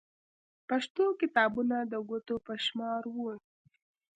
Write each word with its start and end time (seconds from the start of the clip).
پښتو 0.69 1.05
کتابونه 1.19 1.77
د 1.91 1.93
ګوتو 2.09 2.35
په 2.45 2.53
شمار 2.65 3.03
وو. 3.15 3.31